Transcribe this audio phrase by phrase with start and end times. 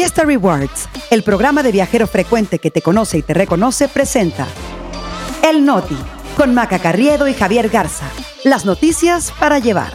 [0.00, 4.46] Fiesta Rewards, el programa de viajero frecuente que te conoce y te reconoce, presenta
[5.46, 5.98] El Noti,
[6.38, 8.06] con Maca Carriedo y Javier Garza.
[8.42, 9.92] Las noticias para llevar.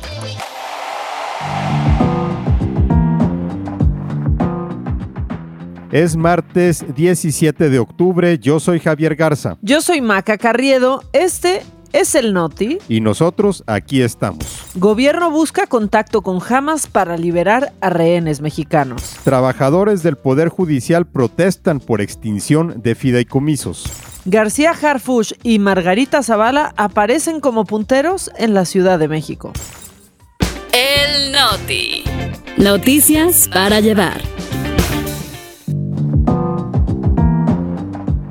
[5.92, 9.58] Es martes 17 de octubre, yo soy Javier Garza.
[9.64, 11.64] Yo soy Maca Carriedo, este
[11.96, 12.78] es el Noti.
[12.90, 14.46] Y nosotros aquí estamos.
[14.76, 19.16] Gobierno busca contacto con Hamas para liberar a rehenes mexicanos.
[19.24, 23.86] Trabajadores del Poder Judicial protestan por extinción de fideicomisos.
[24.26, 29.54] García Harfush y Margarita Zavala aparecen como punteros en la Ciudad de México.
[30.74, 32.04] El Noti.
[32.58, 34.35] Noticias para llevar.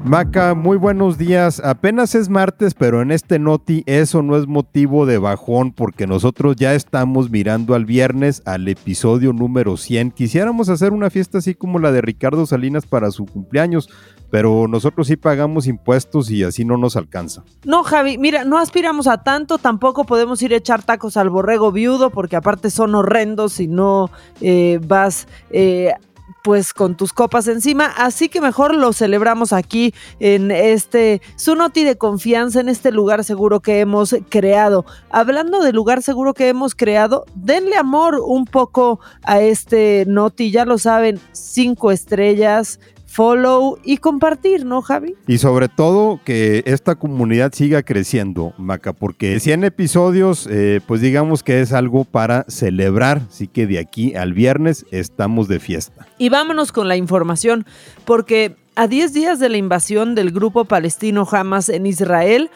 [0.04, 1.62] Maca, muy buenos días.
[1.64, 6.56] Apenas es martes, pero en este Noti eso no es motivo de bajón porque nosotros
[6.56, 10.10] ya estamos mirando al viernes al episodio número 100.
[10.10, 13.88] Quisiéramos hacer una fiesta así como la de Ricardo Salinas para su cumpleaños,
[14.30, 17.42] pero nosotros sí pagamos impuestos y así no nos alcanza.
[17.64, 21.72] No, Javi, mira, no aspiramos a tanto, tampoco podemos ir a echar tacos al borrego
[21.72, 24.10] viudo porque aparte son horrendos si no
[24.42, 25.28] eh, vas...
[25.50, 25.94] Eh,
[26.42, 31.84] pues con tus copas encima, así que mejor lo celebramos aquí en este su noti
[31.84, 34.84] de confianza en este lugar seguro que hemos creado.
[35.10, 40.64] Hablando de lugar seguro que hemos creado, denle amor un poco a este noti, ya
[40.64, 42.78] lo saben, cinco estrellas,
[43.14, 45.14] follow y compartir, ¿no, Javi?
[45.28, 51.44] Y sobre todo que esta comunidad siga creciendo, Maca, porque 100 episodios, eh, pues digamos
[51.44, 56.08] que es algo para celebrar, así que de aquí al viernes estamos de fiesta.
[56.18, 57.66] Y vámonos con la información,
[58.04, 62.50] porque a 10 días de la invasión del grupo palestino Hamas en Israel,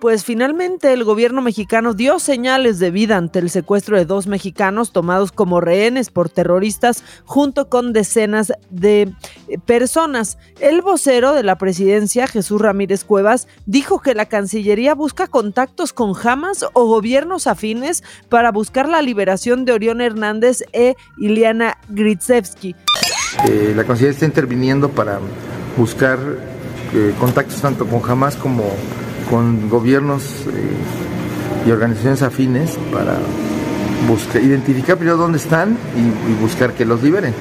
[0.00, 4.92] pues finalmente el gobierno mexicano dio señales de vida ante el secuestro de dos mexicanos
[4.92, 9.12] tomados como rehenes por terroristas junto con decenas de
[9.66, 10.38] personas.
[10.60, 16.14] El vocero de la presidencia, Jesús Ramírez Cuevas, dijo que la Cancillería busca contactos con
[16.16, 22.74] Hamas o gobiernos afines para buscar la liberación de Orión Hernández e Iliana Gritsevsky.
[23.48, 25.18] Eh, la Cancillería está interviniendo para
[25.76, 26.18] buscar
[26.94, 28.64] eh, contactos tanto con Hamas como
[29.28, 33.18] con gobiernos eh, y organizaciones afines para
[34.08, 37.34] buscar, identificar primero dónde están y, y buscar que los liberen.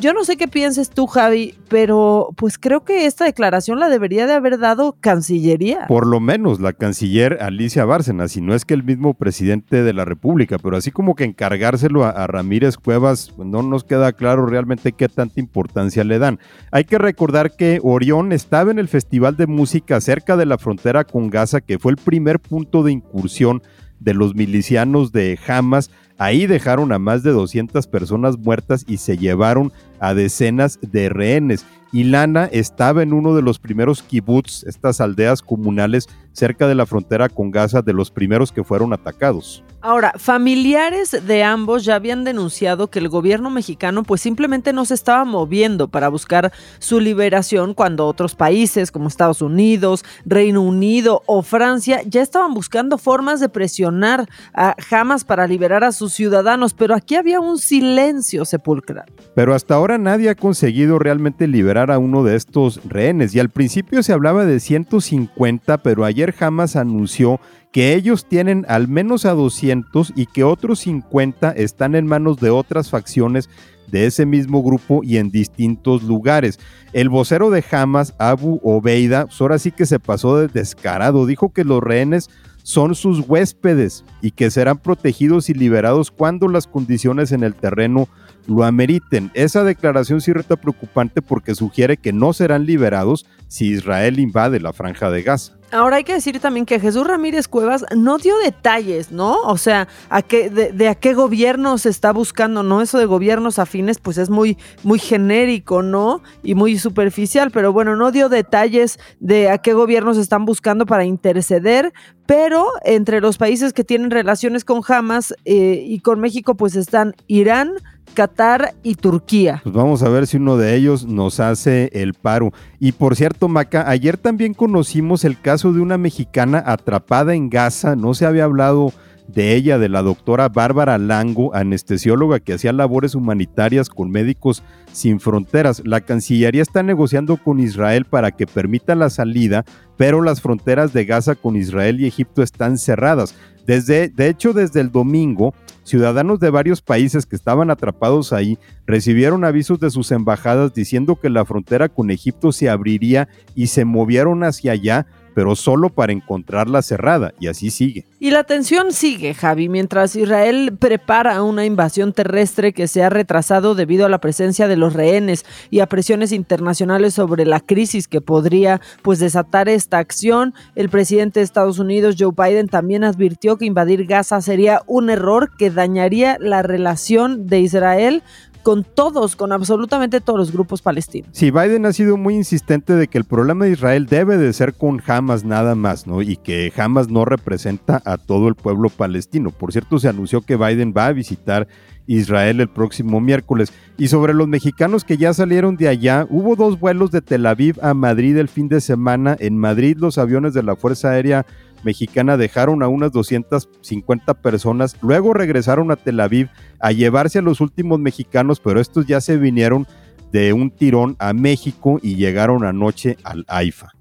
[0.00, 4.28] Yo no sé qué pienses tú, Javi, pero pues creo que esta declaración la debería
[4.28, 5.88] de haber dado Cancillería.
[5.88, 9.92] Por lo menos la canciller Alicia Bárcena, si no es que el mismo presidente de
[9.92, 14.12] la República, pero así como que encargárselo a, a Ramírez Cuevas, pues, no nos queda
[14.12, 16.38] claro realmente qué tanta importancia le dan.
[16.70, 21.02] Hay que recordar que Orión estaba en el Festival de Música cerca de la frontera
[21.02, 23.62] con Gaza, que fue el primer punto de incursión
[23.98, 25.90] de los milicianos de Hamas.
[26.18, 31.64] Ahí dejaron a más de 200 personas muertas y se llevaron a decenas de rehenes.
[31.92, 36.86] Y Lana estaba en uno de los primeros kibbutz, estas aldeas comunales cerca de la
[36.86, 39.64] frontera con Gaza, de los primeros que fueron atacados.
[39.80, 44.94] Ahora, familiares de ambos ya habían denunciado que el gobierno mexicano pues simplemente no se
[44.94, 51.42] estaba moviendo para buscar su liberación cuando otros países como Estados Unidos, Reino Unido o
[51.42, 56.96] Francia ya estaban buscando formas de presionar a Hamas para liberar a sus ciudadanos, pero
[56.96, 59.06] aquí había un silencio sepulcral.
[59.36, 63.50] Pero hasta ahora nadie ha conseguido realmente liberar a uno de estos rehenes y al
[63.50, 67.40] principio se hablaba de 150, pero ayer Hamas anunció
[67.72, 72.50] que ellos tienen al menos a 200 y que otros 50 están en manos de
[72.50, 73.48] otras facciones
[73.86, 76.58] de ese mismo grupo y en distintos lugares.
[76.92, 81.52] El vocero de Hamas, Abu Obeida, pues ahora sí que se pasó de descarado, dijo
[81.52, 82.28] que los rehenes
[82.62, 88.08] son sus huéspedes y que serán protegidos y liberados cuando las condiciones en el terreno
[88.48, 89.30] lo ameriten.
[89.34, 94.72] Esa declaración sí resulta preocupante porque sugiere que no serán liberados si Israel invade la
[94.72, 95.58] franja de Gaza.
[95.70, 99.36] Ahora hay que decir también que Jesús Ramírez Cuevas no dio detalles, ¿no?
[99.42, 102.80] O sea, a qué, de, de, a qué gobierno se está buscando, ¿no?
[102.80, 106.22] Eso de gobiernos afines, pues es muy, muy genérico, ¿no?
[106.42, 111.04] Y muy superficial, pero bueno, no dio detalles de a qué gobiernos están buscando para
[111.04, 111.92] interceder,
[112.24, 117.14] pero entre los países que tienen relaciones con Hamas eh, y con México, pues están
[117.26, 117.74] Irán,
[118.14, 119.60] Qatar y Turquía.
[119.62, 122.52] Pues vamos a ver si uno de ellos nos hace el paro.
[122.78, 127.96] Y por cierto, Maca, ayer también conocimos el caso de una mexicana atrapada en Gaza.
[127.96, 128.92] No se había hablado
[129.28, 135.20] de ella, de la doctora Bárbara Lango, anestesióloga que hacía labores humanitarias con Médicos Sin
[135.20, 135.82] Fronteras.
[135.84, 139.64] La Cancillería está negociando con Israel para que permita la salida,
[139.96, 143.34] pero las fronteras de Gaza con Israel y Egipto están cerradas.
[143.66, 145.52] Desde, de hecho, desde el domingo,
[145.88, 151.30] ciudadanos de varios países que estaban atrapados ahí recibieron avisos de sus embajadas diciendo que
[151.30, 155.06] la frontera con Egipto se abriría y se movieron hacia allá
[155.38, 158.04] pero solo para encontrarla cerrada, y así sigue.
[158.18, 163.76] Y la tensión sigue, Javi, mientras Israel prepara una invasión terrestre que se ha retrasado
[163.76, 168.20] debido a la presencia de los rehenes y a presiones internacionales sobre la crisis que
[168.20, 170.54] podría pues desatar esta acción.
[170.74, 175.52] El presidente de Estados Unidos, Joe Biden, también advirtió que invadir Gaza sería un error
[175.56, 178.24] que dañaría la relación de Israel
[178.62, 181.30] con todos, con absolutamente todos los grupos palestinos.
[181.32, 184.74] Sí, Biden ha sido muy insistente de que el problema de Israel debe de ser
[184.74, 186.22] con Hamas nada más, ¿no?
[186.22, 189.50] Y que Hamas no representa a todo el pueblo palestino.
[189.50, 191.68] Por cierto, se anunció que Biden va a visitar
[192.08, 193.72] Israel el próximo miércoles.
[193.96, 197.76] Y sobre los mexicanos que ya salieron de allá, hubo dos vuelos de Tel Aviv
[197.82, 199.36] a Madrid el fin de semana.
[199.38, 201.46] En Madrid los aviones de la Fuerza Aérea
[201.84, 206.48] mexicana dejaron a unas 250 personas, luego regresaron a Tel Aviv
[206.80, 209.86] a llevarse a los últimos mexicanos, pero estos ya se vinieron
[210.32, 213.97] de un tirón a México y llegaron anoche al AIFA.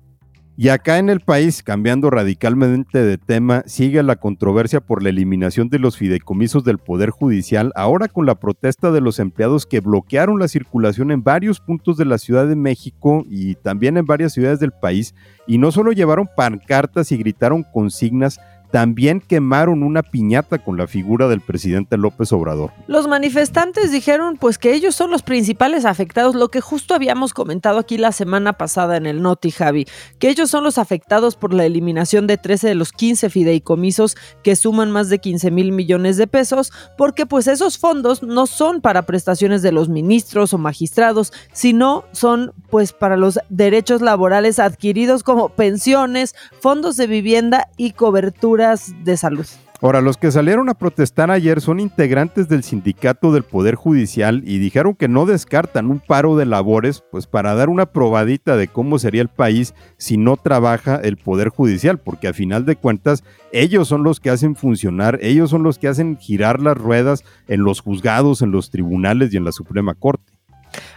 [0.59, 5.69] Y acá en el país, cambiando radicalmente de tema, sigue la controversia por la eliminación
[5.69, 10.39] de los fideicomisos del Poder Judicial, ahora con la protesta de los empleados que bloquearon
[10.39, 14.59] la circulación en varios puntos de la Ciudad de México y también en varias ciudades
[14.59, 15.13] del país,
[15.45, 18.39] y no solo llevaron pancartas y gritaron consignas,
[18.71, 22.71] también quemaron una piñata con la figura del presidente López Obrador.
[22.87, 27.79] Los manifestantes dijeron pues que ellos son los principales afectados, lo que justo habíamos comentado
[27.79, 29.85] aquí la semana pasada en el Noti Javi,
[30.19, 34.55] que ellos son los afectados por la eliminación de 13 de los 15 fideicomisos que
[34.55, 39.03] suman más de 15 mil millones de pesos, porque pues esos fondos no son para
[39.03, 45.49] prestaciones de los ministros o magistrados, sino son pues para los derechos laborales adquiridos como
[45.49, 49.45] pensiones, fondos de vivienda y cobertura de salud.
[49.79, 54.57] Ahora, los que salieron a protestar ayer son integrantes del sindicato del Poder Judicial y
[54.57, 58.97] dijeron que no descartan un paro de labores, pues para dar una probadita de cómo
[58.97, 63.87] sería el país si no trabaja el Poder Judicial, porque a final de cuentas ellos
[63.87, 67.81] son los que hacen funcionar, ellos son los que hacen girar las ruedas en los
[67.81, 70.26] juzgados, en los tribunales y en la Suprema Corte.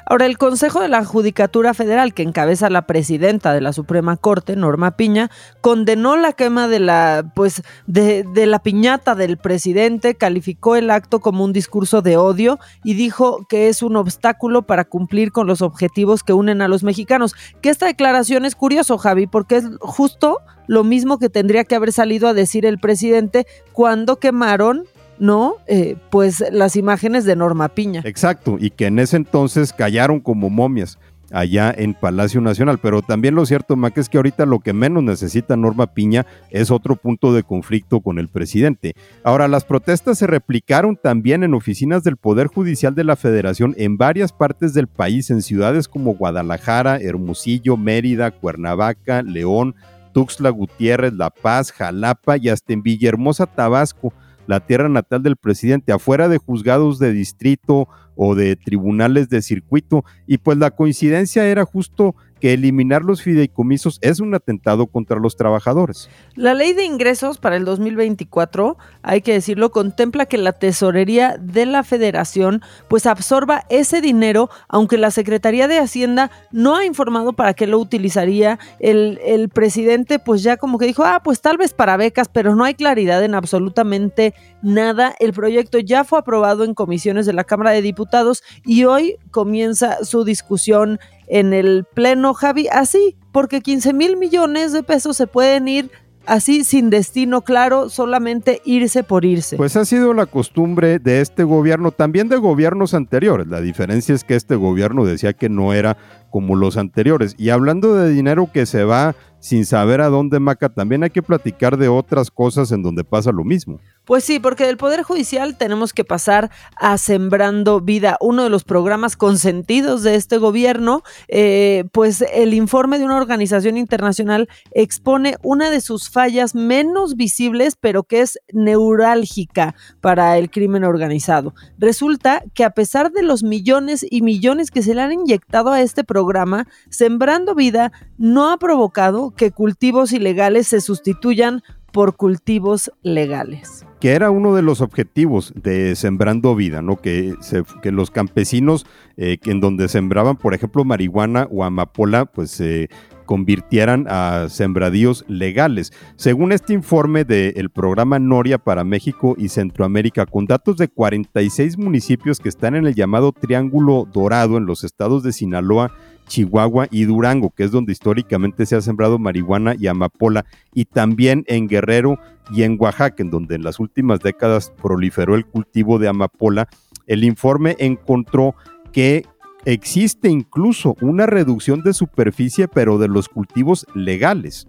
[0.06, 4.56] Ahora, el Consejo de la Judicatura Federal, que encabeza la presidenta de la Suprema Corte,
[4.56, 5.30] Norma Piña,
[5.60, 11.20] condenó la quema de la, pues, de, de la piñata del presidente, calificó el acto
[11.20, 15.62] como un discurso de odio y dijo que es un obstáculo para cumplir con los
[15.62, 17.34] objetivos que unen a los mexicanos.
[17.60, 21.92] Que esta declaración es curioso, Javi, porque es justo lo mismo que tendría que haber
[21.92, 24.84] salido a decir el presidente cuando quemaron
[25.20, 25.56] ¿no?
[25.68, 28.02] Eh, pues las imágenes de Norma Piña.
[28.04, 30.98] Exacto, y que en ese entonces callaron como momias
[31.30, 32.78] allá en Palacio Nacional.
[32.78, 36.70] Pero también lo cierto, Mac, es que ahorita lo que menos necesita Norma Piña es
[36.70, 38.94] otro punto de conflicto con el presidente.
[39.22, 43.96] Ahora, las protestas se replicaron también en oficinas del Poder Judicial de la Federación en
[43.96, 49.74] varias partes del país, en ciudades como Guadalajara, Hermosillo, Mérida, Cuernavaca, León,
[50.12, 54.12] Tuxtla Gutiérrez, La Paz, Jalapa y hasta en Villahermosa, Tabasco
[54.46, 60.04] la tierra natal del presidente, afuera de juzgados de distrito o de tribunales de circuito.
[60.26, 65.36] Y pues la coincidencia era justo que eliminar los fideicomisos es un atentado contra los
[65.36, 66.08] trabajadores.
[66.34, 71.66] La ley de ingresos para el 2024, hay que decirlo, contempla que la tesorería de
[71.66, 77.54] la federación pues absorba ese dinero, aunque la Secretaría de Hacienda no ha informado para
[77.54, 78.58] qué lo utilizaría.
[78.78, 82.56] El, el presidente pues ya como que dijo, ah, pues tal vez para becas, pero
[82.56, 85.14] no hay claridad en absolutamente nada.
[85.20, 90.04] El proyecto ya fue aprobado en comisiones de la Cámara de Diputados y hoy comienza
[90.04, 90.98] su discusión
[91.30, 95.90] en el pleno, Javi, así, porque 15 mil millones de pesos se pueden ir
[96.26, 99.56] así sin destino claro, solamente irse por irse.
[99.56, 103.46] Pues ha sido la costumbre de este gobierno, también de gobiernos anteriores.
[103.46, 105.96] La diferencia es que este gobierno decía que no era
[106.30, 107.34] como los anteriores.
[107.38, 111.22] Y hablando de dinero que se va sin saber a dónde maca, también hay que
[111.22, 113.80] platicar de otras cosas en donde pasa lo mismo.
[114.10, 118.64] Pues sí, porque del Poder Judicial tenemos que pasar a Sembrando Vida, uno de los
[118.64, 125.70] programas consentidos de este gobierno, eh, pues el informe de una organización internacional expone una
[125.70, 131.54] de sus fallas menos visibles, pero que es neurálgica para el crimen organizado.
[131.78, 135.82] Resulta que a pesar de los millones y millones que se le han inyectado a
[135.82, 141.62] este programa, Sembrando Vida no ha provocado que cultivos ilegales se sustituyan
[141.92, 143.84] por cultivos legales.
[144.00, 146.96] que era uno de los objetivos de Sembrando Vida, ¿no?
[146.96, 147.34] Que,
[147.82, 148.86] que los campesinos
[149.18, 152.88] eh, que en donde sembraban, por ejemplo, marihuana o amapola, pues se
[153.30, 155.92] convirtieran a sembradíos legales.
[156.16, 162.40] Según este informe del programa Noria para México y Centroamérica, con datos de 46 municipios
[162.40, 165.92] que están en el llamado Triángulo Dorado en los estados de Sinaloa,
[166.26, 170.44] Chihuahua y Durango, que es donde históricamente se ha sembrado marihuana y amapola,
[170.74, 172.18] y también en Guerrero
[172.50, 176.68] y en Oaxaca, en donde en las últimas décadas proliferó el cultivo de amapola,
[177.06, 178.56] el informe encontró
[178.92, 179.24] que
[179.64, 184.66] existe incluso una reducción de superficie, pero de los cultivos legales.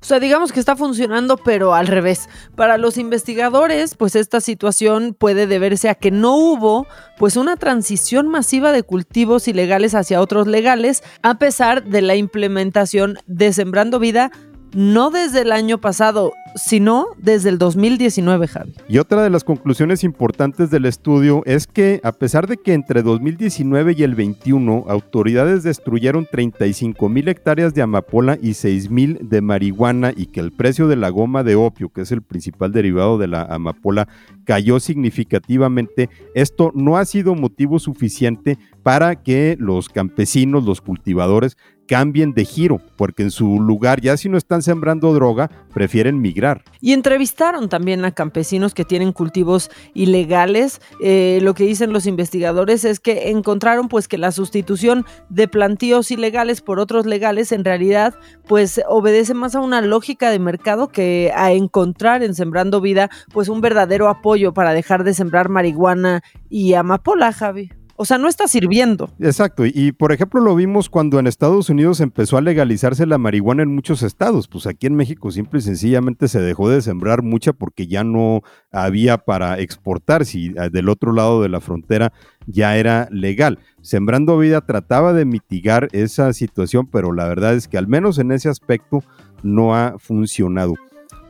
[0.00, 2.28] O sea, digamos que está funcionando, pero al revés.
[2.56, 8.28] Para los investigadores, pues esta situación puede deberse a que no hubo pues una transición
[8.28, 14.30] masiva de cultivos ilegales hacia otros legales, a pesar de la implementación de Sembrando Vida
[14.72, 18.74] no desde el año pasado, sino desde el 2019, Javi.
[18.88, 23.02] Y otra de las conclusiones importantes del estudio es que a pesar de que entre
[23.02, 29.40] 2019 y el 21 autoridades destruyeron 35 mil hectáreas de amapola y 6 mil de
[29.40, 33.18] marihuana y que el precio de la goma de opio, que es el principal derivado
[33.18, 34.08] de la amapola,
[34.44, 41.56] cayó significativamente, esto no ha sido motivo suficiente para que los campesinos, los cultivadores,
[41.88, 46.37] cambien de giro, porque en su lugar, ya si no están sembrando droga, prefieren migrar.
[46.80, 50.80] Y entrevistaron también a campesinos que tienen cultivos ilegales.
[51.02, 56.10] Eh, lo que dicen los investigadores es que encontraron pues que la sustitución de plantíos
[56.10, 58.14] ilegales por otros legales en realidad
[58.46, 63.48] pues obedece más a una lógica de mercado que a encontrar en Sembrando Vida pues
[63.48, 67.77] un verdadero apoyo para dejar de sembrar marihuana y amapola, Javi.
[68.00, 69.10] O sea, no está sirviendo.
[69.18, 69.64] Exacto.
[69.66, 73.74] Y, por ejemplo, lo vimos cuando en Estados Unidos empezó a legalizarse la marihuana en
[73.74, 74.46] muchos estados.
[74.46, 78.42] Pues aquí en México simple y sencillamente se dejó de sembrar mucha porque ya no
[78.70, 80.24] había para exportar.
[80.24, 82.12] Si eh, del otro lado de la frontera
[82.46, 83.58] ya era legal.
[83.82, 88.30] Sembrando Vida trataba de mitigar esa situación, pero la verdad es que al menos en
[88.30, 89.02] ese aspecto
[89.42, 90.74] no ha funcionado.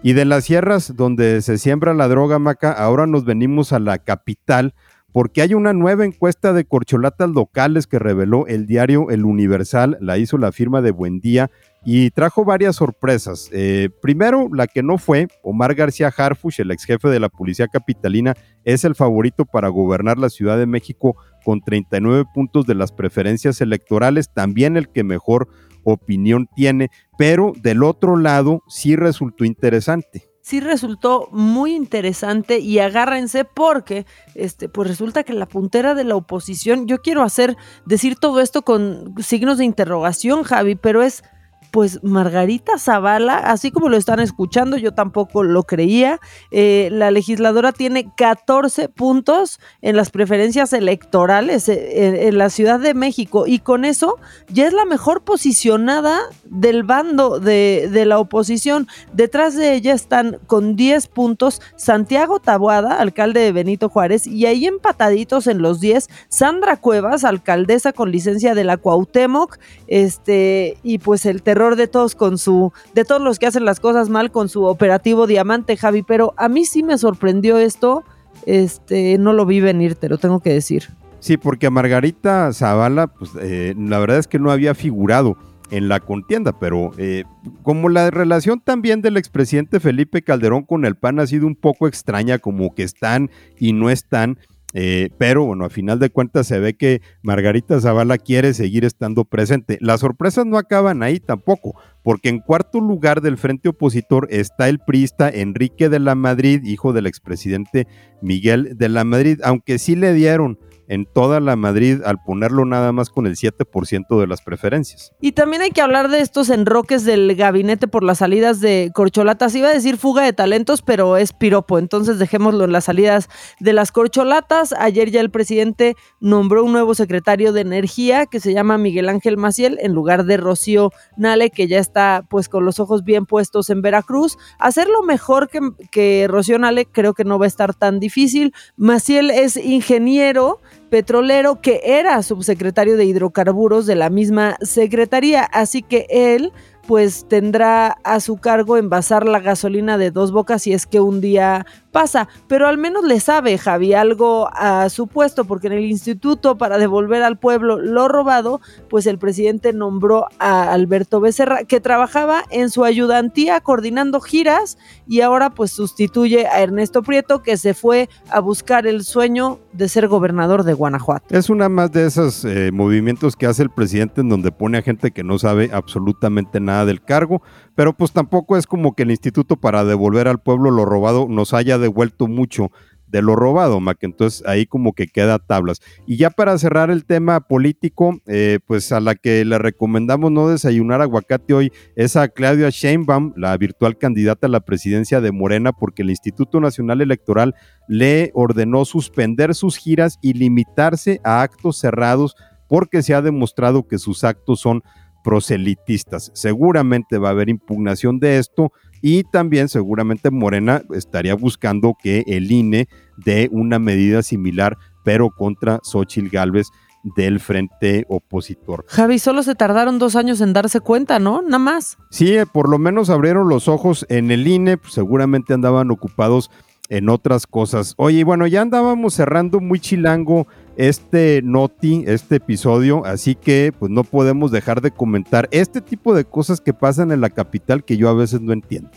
[0.02, 3.96] Y de las sierras donde se siembra la droga, Maca, ahora nos venimos a la
[3.96, 4.74] capital
[5.12, 10.18] porque hay una nueva encuesta de corcholatas locales que reveló el diario El Universal, la
[10.18, 11.50] hizo la firma de Buendía
[11.84, 13.48] y trajo varias sorpresas.
[13.52, 17.68] Eh, primero, la que no fue, Omar García Harfuch, el ex jefe de la policía
[17.68, 18.34] capitalina,
[18.64, 23.60] es el favorito para gobernar la Ciudad de México con 39 puntos de las preferencias
[23.60, 25.48] electorales, también el que mejor
[25.84, 33.44] opinión tiene, pero del otro lado sí resultó interesante sí resultó muy interesante y agárrense
[33.44, 38.40] porque este pues resulta que la puntera de la oposición, yo quiero hacer decir todo
[38.40, 41.22] esto con signos de interrogación, Javi, pero es
[41.70, 46.20] pues Margarita Zavala, así como lo están escuchando, yo tampoco lo creía.
[46.50, 52.94] Eh, la legisladora tiene 14 puntos en las preferencias electorales eh, en, la Ciudad de
[52.94, 54.16] México y con eso
[54.48, 58.88] ya es la mejor posicionada del bando de, de la oposición.
[59.12, 64.66] Detrás de ella están con 10 puntos Santiago Tabuada, alcalde de Benito Juárez, y ahí
[64.66, 71.26] empataditos en los 10, Sandra Cuevas, alcaldesa con licencia de la Cuauhtémoc, este, y pues
[71.26, 74.48] el terror de todos con su, de todos los que hacen las cosas mal con
[74.48, 78.04] su operativo diamante, Javi, pero a mí sí me sorprendió esto,
[78.46, 80.88] este, no lo vi venir, te lo tengo que decir.
[81.20, 85.36] Sí, porque a Margarita Zavala, pues eh, la verdad es que no había figurado
[85.70, 87.24] en la contienda, pero eh,
[87.62, 91.88] como la relación también del expresidente Felipe Calderón con el PAN ha sido un poco
[91.88, 94.38] extraña, como que están y no están,
[94.74, 99.24] eh, pero bueno, a final de cuentas se ve que Margarita Zavala quiere seguir estando
[99.24, 99.78] presente.
[99.80, 104.78] Las sorpresas no acaban ahí tampoco, porque en cuarto lugar del frente opositor está el
[104.78, 107.86] priista Enrique de la Madrid, hijo del expresidente
[108.20, 110.58] Miguel de la Madrid, aunque sí le dieron
[110.88, 115.12] en toda la Madrid al ponerlo nada más con el 7% de las preferencias.
[115.20, 119.54] Y también hay que hablar de estos enroques del gabinete por las salidas de corcholatas.
[119.54, 123.28] Iba a decir fuga de talentos, pero es piropo, entonces dejémoslo en las salidas
[123.60, 124.72] de las corcholatas.
[124.72, 129.36] Ayer ya el presidente nombró un nuevo secretario de energía que se llama Miguel Ángel
[129.36, 133.68] Maciel en lugar de Rocío Nale, que ya está pues con los ojos bien puestos
[133.68, 134.38] en Veracruz.
[134.58, 138.54] Hacerlo mejor que, que Rocío Nale creo que no va a estar tan difícil.
[138.76, 145.44] Maciel es ingeniero petrolero que era subsecretario de hidrocarburos de la misma secretaría.
[145.44, 146.52] Así que él
[146.88, 151.20] pues tendrá a su cargo envasar la gasolina de dos bocas si es que un
[151.20, 155.84] día pasa, pero al menos le sabe Javi algo a su puesto, porque en el
[155.84, 161.80] instituto para devolver al pueblo lo robado, pues el presidente nombró a Alberto Becerra, que
[161.80, 167.74] trabajaba en su ayudantía coordinando giras y ahora pues sustituye a Ernesto Prieto, que se
[167.74, 171.26] fue a buscar el sueño de ser gobernador de Guanajuato.
[171.36, 174.82] Es una más de esos eh, movimientos que hace el presidente en donde pone a
[174.82, 177.42] gente que no sabe absolutamente nada del cargo,
[177.74, 181.54] pero pues tampoco es como que el instituto para devolver al pueblo lo robado nos
[181.54, 182.70] haya devuelto mucho
[183.10, 183.98] de lo robado, Mac.
[184.02, 185.80] Entonces ahí como que queda tablas.
[186.06, 190.48] Y ya para cerrar el tema político, eh, pues a la que le recomendamos no
[190.48, 195.72] desayunar aguacate hoy es a Claudia Sheinbaum, la virtual candidata a la presidencia de Morena,
[195.72, 197.54] porque el Instituto Nacional Electoral
[197.88, 202.36] le ordenó suspender sus giras y limitarse a actos cerrados
[202.68, 204.82] porque se ha demostrado que sus actos son
[205.24, 206.30] proselitistas.
[206.34, 212.50] Seguramente va a haber impugnación de esto y también seguramente Morena estaría buscando que el
[212.50, 216.68] INE dé una medida similar, pero contra Xochitl Gálvez
[217.16, 218.84] del frente opositor.
[218.88, 221.42] Javi, solo se tardaron dos años en darse cuenta, ¿no?
[221.42, 221.96] Nada más.
[222.10, 226.50] Sí, eh, por lo menos abrieron los ojos en el INE, pues seguramente andaban ocupados
[226.88, 227.94] en otras cosas.
[227.96, 230.48] Oye, bueno, ya andábamos cerrando muy chilango
[230.78, 236.24] este noti, este episodio, así que pues no podemos dejar de comentar este tipo de
[236.24, 238.90] cosas que pasan en la capital que yo a veces no entiendo.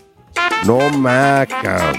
[0.65, 1.91] No maca.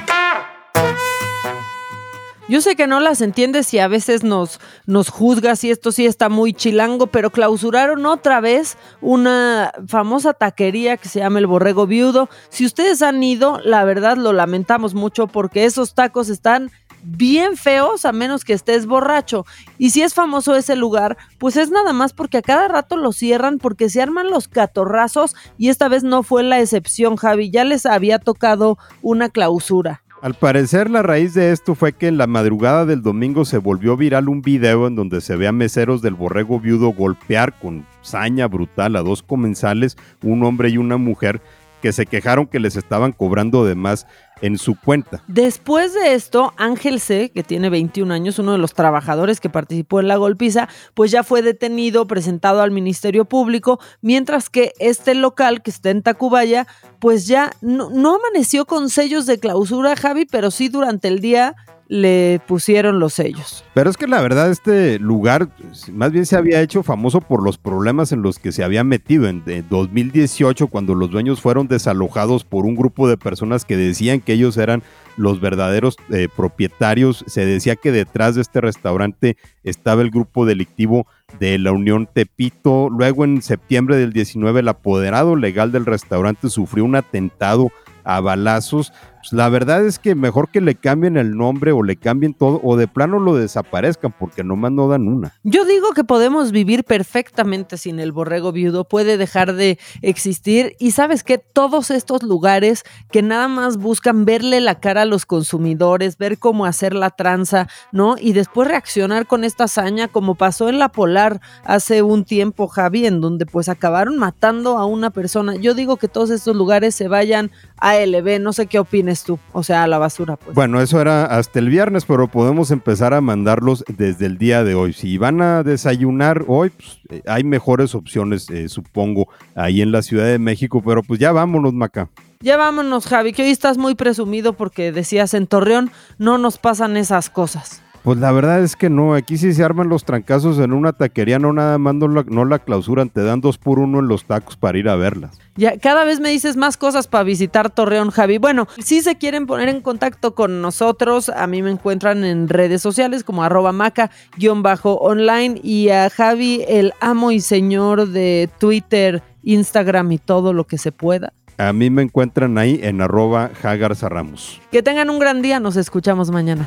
[2.48, 6.06] Yo sé que no las entiendes y a veces nos, nos juzgas y esto sí
[6.06, 11.86] está muy chilango, pero clausuraron otra vez una famosa taquería que se llama El Borrego
[11.86, 12.28] Viudo.
[12.50, 16.70] Si ustedes han ido, la verdad lo lamentamos mucho porque esos tacos están
[17.02, 19.44] bien feos a menos que estés borracho.
[19.78, 23.12] Y si es famoso ese lugar, pues es nada más porque a cada rato lo
[23.12, 27.50] cierran porque se arman los catorrazos y esta vez no fue la excepción, Javi.
[27.50, 30.02] Ya les había tocado una clausura.
[30.22, 33.96] Al parecer la raíz de esto fue que en la madrugada del domingo se volvió
[33.96, 38.46] viral un video en donde se ve a meseros del borrego viudo golpear con saña
[38.46, 41.42] brutal a dos comensales, un hombre y una mujer,
[41.82, 44.06] que se quejaron que les estaban cobrando de más
[44.42, 45.22] en su cuenta.
[45.28, 50.00] Después de esto, Ángel C., que tiene 21 años, uno de los trabajadores que participó
[50.00, 55.62] en la golpiza, pues ya fue detenido, presentado al Ministerio Público, mientras que este local
[55.62, 56.66] que está en Tacubaya,
[56.98, 61.56] pues ya no, no amaneció con sellos de clausura, Javi, pero sí durante el día
[61.92, 63.66] le pusieron los sellos.
[63.74, 65.50] Pero es que la verdad este lugar
[65.92, 69.28] más bien se había hecho famoso por los problemas en los que se había metido
[69.28, 74.32] en 2018 cuando los dueños fueron desalojados por un grupo de personas que decían que
[74.32, 74.82] ellos eran
[75.18, 77.26] los verdaderos eh, propietarios.
[77.26, 81.06] Se decía que detrás de este restaurante estaba el grupo delictivo
[81.38, 82.88] de la Unión Tepito.
[82.88, 87.70] Luego en septiembre del 19 el apoderado legal del restaurante sufrió un atentado
[88.02, 88.94] a balazos.
[89.22, 92.60] Pues, la verdad es que mejor que le cambien el nombre o le cambien todo
[92.64, 95.32] o de plano lo desaparezcan porque nomás no dan una.
[95.44, 100.90] Yo digo que podemos vivir perfectamente sin el borrego viudo, puede dejar de existir y
[100.90, 102.82] sabes que todos estos lugares
[103.12, 107.68] que nada más buscan verle la cara a los consumidores, ver cómo hacer la tranza,
[107.92, 108.16] ¿no?
[108.18, 113.06] Y después reaccionar con esta hazaña como pasó en la Polar hace un tiempo, Javi,
[113.06, 115.54] en donde pues acabaron matando a una persona.
[115.54, 119.38] Yo digo que todos estos lugares se vayan a LB, no sé qué opinas tú,
[119.52, 120.36] o sea, a la basura.
[120.36, 120.54] Pues.
[120.54, 124.74] Bueno, eso era hasta el viernes, pero podemos empezar a mandarlos desde el día de
[124.74, 124.92] hoy.
[124.92, 130.02] Si van a desayunar hoy, pues, eh, hay mejores opciones, eh, supongo, ahí en la
[130.02, 132.08] Ciudad de México, pero pues ya vámonos, Maca.
[132.40, 136.96] Ya vámonos, Javi, que hoy estás muy presumido porque decías en Torreón no nos pasan
[136.96, 137.82] esas cosas.
[138.02, 141.38] Pues la verdad es que no, aquí sí se arman los trancazos en una taquería,
[141.38, 144.24] no nada más no la, no la clausuran, te dan dos por uno en los
[144.24, 145.38] tacos para ir a verlas.
[145.54, 148.38] Ya, cada vez me dices más cosas para visitar Torreón, Javi.
[148.38, 152.82] Bueno, si se quieren poner en contacto con nosotros, a mí me encuentran en redes
[152.82, 160.18] sociales como arroba maca-online y a Javi, el amo y señor de Twitter, Instagram y
[160.18, 161.32] todo lo que se pueda.
[161.58, 164.60] A mí me encuentran ahí en arroba Ramos.
[164.72, 166.66] Que tengan un gran día, nos escuchamos mañana.